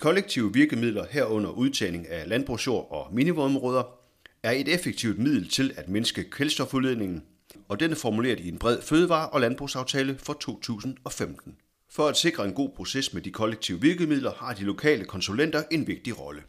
[0.00, 3.82] kollektive virkemidler herunder udtagning af landbrugsjord og minivådområder
[4.42, 7.22] er et effektivt middel til at mindske kvælstofudledningen,
[7.68, 11.56] og den er formuleret i en bred fødevare- og landbrugsaftale for 2015.
[11.90, 15.86] For at sikre en god proces med de kollektive virkemidler har de lokale konsulenter en
[15.86, 16.42] vigtig rolle.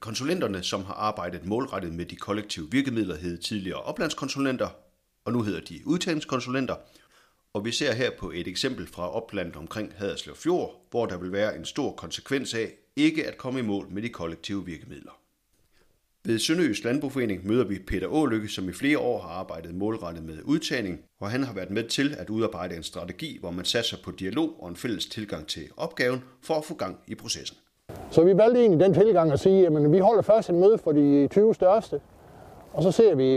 [0.00, 4.68] Konsulenterne, som har arbejdet målrettet med de kollektive virkemidler, hed tidligere oplandskonsulenter,
[5.24, 6.74] og nu hedder de udtagningskonsulenter.
[7.54, 11.32] Og vi ser her på et eksempel fra oplandet omkring Haderslev Fjord, hvor der vil
[11.32, 15.20] være en stor konsekvens af ikke at komme i mål med de kollektive virkemidler.
[16.24, 20.38] Ved Sønderjysk Landbrugforening møder vi Peter Ålykke, som i flere år har arbejdet målrettet med
[20.44, 24.10] udtagning, og han har været med til at udarbejde en strategi, hvor man satser på
[24.10, 27.56] dialog og en fælles tilgang til opgaven for at få gang i processen.
[28.10, 30.92] Så vi valgte egentlig den tilgang at sige, at vi holder først et møde for
[30.92, 32.00] de 20 største,
[32.72, 33.36] og så ser vi,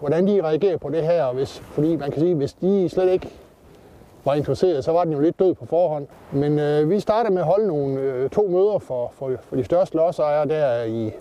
[0.00, 1.32] hvordan de reagerer på det her.
[1.32, 3.28] Hvis, fordi man kan sige, hvis de slet ikke
[4.26, 6.06] var interesseret, så var den jo lidt død på forhånd.
[6.32, 9.64] Men øh, vi startede med at holde nogle øh, to møder for, for, for de
[9.64, 11.12] største lodsejere der i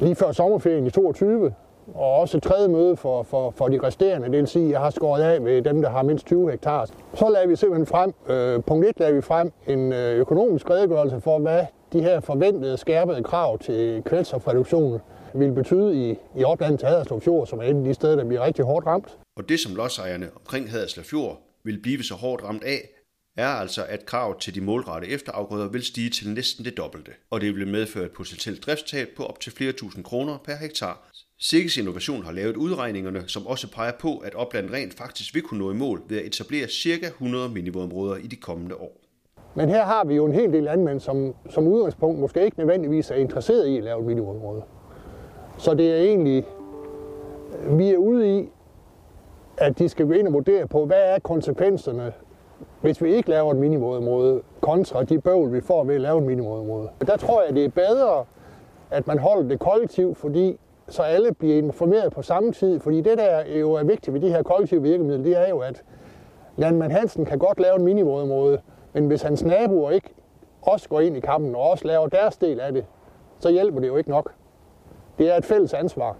[0.00, 1.54] lige før sommerferien i 22,
[1.94, 4.80] og også et tredje møde for, for, for de resterende, det vil sige, at jeg
[4.80, 6.88] har skåret af med dem, der har mindst 20 hektar.
[7.14, 11.20] Så lagde vi simpelthen frem, øh, punkt 1 lagde vi frem en øh, økonomisk redegørelse
[11.20, 15.00] for, hvad de her forventede skærpede krav til kvælstofreduktion
[15.34, 18.24] vil betyde i, i oplandet til Haderslev Fjord, som er et af de steder, der
[18.24, 19.18] bliver rigtig hårdt ramt.
[19.36, 22.88] Og det, som lodsejerne omkring Haderslev Fjord vil blive så hårdt ramt af,
[23.36, 27.40] er altså, at krav til de målrette efterafgrøder vil stige til næsten det dobbelte, og
[27.40, 31.10] det vil medføre et potentielt driftstab på op til flere tusind kroner per hektar.
[31.38, 35.60] Sikkes Innovation har lavet udregningerne, som også peger på, at opland rent faktisk vil kunne
[35.60, 37.06] nå i mål ved at etablere ca.
[37.06, 39.00] 100 minivådområder i de kommende år.
[39.54, 43.10] Men her har vi jo en hel del landmænd, som som udgangspunkt måske ikke nødvendigvis
[43.10, 44.62] er interesseret i at lave et minivådområde.
[45.58, 46.44] Så det er egentlig,
[47.78, 47.96] vi er
[49.60, 52.12] at de skal gå ind og vurdere på, hvad er konsekvenserne
[52.80, 56.24] hvis vi ikke laver et minimumområde, kontra de bøvl, vi får ved at lave et
[56.24, 56.88] minimumområde.
[57.06, 58.24] Der tror jeg, det er bedre,
[58.90, 62.80] at man holder det kollektivt, fordi så alle bliver informeret på samme tid.
[62.80, 65.82] Fordi det, der jo er vigtigt ved de her kollektive virkemidler, det er jo, at
[66.56, 68.60] Landmand Hansen kan godt lave en minimumområde,
[68.92, 70.14] men hvis hans naboer ikke
[70.62, 72.84] også går ind i kampen og også laver deres del af det,
[73.38, 74.32] så hjælper det jo ikke nok.
[75.18, 76.16] Det er et fælles ansvar.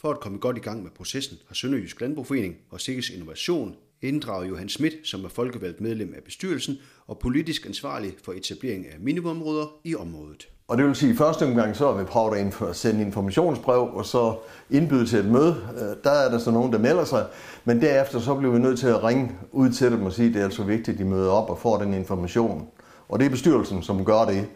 [0.00, 4.48] For at komme godt i gang med processen har Sønderjysk Landbrugforening og Sikkes Innovation inddraget
[4.48, 9.66] Johan Schmidt, som er folkevalgt medlem af bestyrelsen og politisk ansvarlig for etablering af minimumområder
[9.84, 10.48] i området.
[10.68, 13.80] Og det vil sige, at i første omgang så har vi prøvet at sende informationsbrev
[13.94, 14.36] og så
[14.70, 15.56] indbyde til et møde.
[15.74, 17.26] Øh, der er der så nogen, der melder sig,
[17.64, 20.34] men derefter så bliver vi nødt til at ringe ud til dem og sige, at
[20.34, 22.68] det er altså vigtigt, at de møder op og får den information.
[23.08, 24.48] Og det er bestyrelsen, som gør det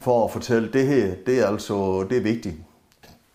[0.00, 2.56] for at fortælle, at det her det er altså det er vigtigt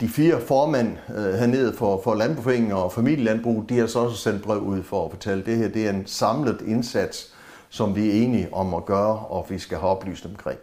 [0.01, 4.41] de fire formænd øh, hernede for, for landbrugforeninger og familielandbrug, de har så også sendt
[4.41, 7.33] brev ud for at fortælle, at det her det er en samlet indsats,
[7.69, 10.59] som vi er enige om at gøre, og vi skal have oplyst omkring.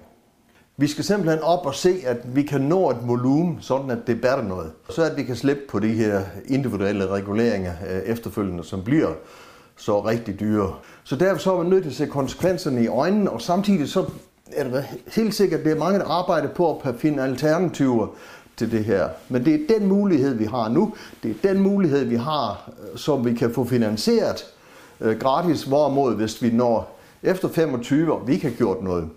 [0.77, 4.21] Vi skal simpelthen op og se, at vi kan nå et volumen, sådan at det
[4.21, 4.73] bærer noget.
[4.91, 9.13] Så at vi kan slippe på de her individuelle reguleringer øh, efterfølgende, som bliver
[9.77, 10.75] så rigtig dyre.
[11.05, 14.05] Så derfor så er man nødt til at se konsekvenserne i øjnene, og samtidig så
[14.53, 14.85] er det
[15.15, 18.07] helt sikkert, at det er mange, der arbejder på at finde alternativer
[18.59, 19.09] til det her.
[19.29, 20.95] Men det er den mulighed, vi har nu.
[21.23, 24.45] Det er den mulighed, vi har, øh, som vi kan få finansieret
[25.01, 29.09] øh, gratis, hvorimod hvis vi når efter 25 og vi ikke har gjort noget,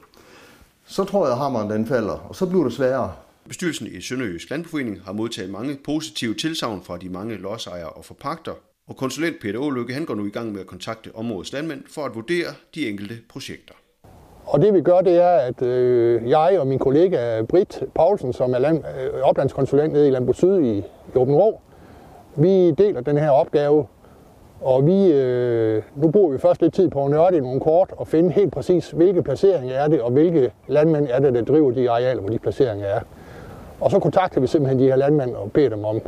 [0.85, 3.13] så tror jeg, at hammeren den falder, og så bliver det sværere.
[3.47, 8.53] Bestyrelsen i Sønderjysk Landbrugforening har modtaget mange positive tilsavn fra de mange lodsejere og forpagter,
[8.87, 12.05] og konsulent Peter Ålykke han går nu i gang med at kontakte områdets landmænd for
[12.05, 13.73] at vurdere de enkelte projekter.
[14.51, 18.53] Og det vi gør, det er, at øh, jeg og min kollega Britt Paulsen, som
[18.53, 20.83] er land, øh, oplandskonsulent nede i Landbrug Syd i, i
[21.15, 21.59] Åben Rå,
[22.35, 23.85] vi deler den her opgave,
[24.61, 27.93] og vi, øh, nu bruger vi først lidt tid på at nørde i nogle kort
[27.97, 31.71] og finde helt præcis, hvilke placeringer er det, og hvilke landmænd er det, der driver
[31.71, 32.99] de arealer, hvor de placeringer er.
[33.79, 36.01] Og så kontakter vi simpelthen de her landmænd og beder dem om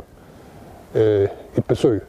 [0.94, 2.02] øh, et besøg.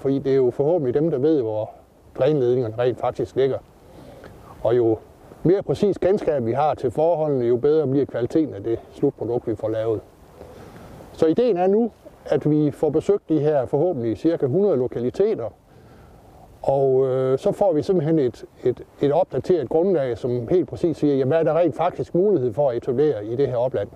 [0.00, 1.70] Fordi det er jo forhåbentlig dem, der ved, hvor
[2.18, 3.58] drænledningerne rent faktisk ligger.
[4.62, 4.98] Og jo
[5.44, 9.56] mere præcis kendskab vi har til forholdene, jo bedre bliver kvaliteten af det slutprodukt, vi
[9.56, 10.00] får lavet.
[11.12, 11.92] Så ideen er nu,
[12.26, 15.50] at vi får besøgt de her forhåbentlig cirka 100 lokaliteter,
[16.62, 21.14] og øh, så får vi simpelthen et, et, et opdateret grundlag, som helt præcis siger,
[21.14, 23.88] jamen, hvad er der rent faktisk mulighed for at etablere i det her opland.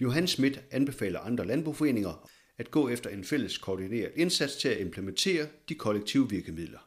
[0.00, 2.28] Johan Schmidt anbefaler andre landbrugsforeninger
[2.58, 6.78] at gå efter en fælles koordineret indsats til at implementere de kollektive virkemidler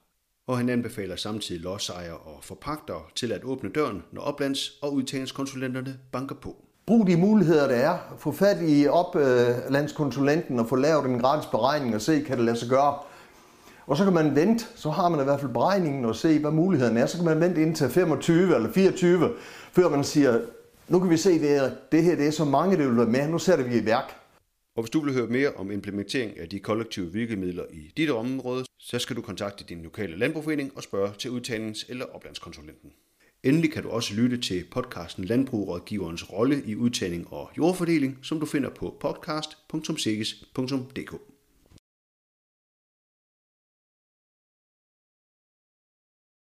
[0.47, 5.97] og han anbefaler samtidig lodsejere og forpagtere til at åbne døren, når oplands- og udtagningskonsulenterne
[6.11, 6.55] banker på.
[6.85, 7.97] Brug de muligheder, der er.
[8.19, 12.57] Få fat i oplandskonsulenten og få lavet en gratis beregning og se, kan det lade
[12.57, 12.97] sig gøre.
[13.87, 16.51] Og så kan man vente, så har man i hvert fald beregningen og se, hvad
[16.51, 17.05] mulighederne er.
[17.05, 19.29] Så kan man vente indtil 25 eller 24,
[19.71, 20.39] før man siger,
[20.87, 23.05] nu kan vi se, det, er, det her det er så mange, det vil være
[23.05, 23.27] med.
[23.27, 24.24] Nu sætter vi i værk.
[24.75, 28.65] Og hvis du vil høre mere om implementering af de kollektive virkemidler i dit område,
[28.79, 32.91] så skal du kontakte din lokale landbrugforening og spørge til udtalings- eller oplandskonsulenten.
[33.43, 38.45] Endelig kan du også lytte til podcasten Landbrugrådgiverens rolle i udtagning og jordfordeling, som du
[38.45, 41.34] finder på podcast.sikkes.dk.